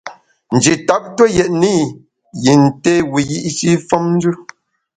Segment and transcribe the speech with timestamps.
[0.55, 1.77] Nji tap tue yètne i
[2.43, 4.31] yin té wiyi’shi femnjù.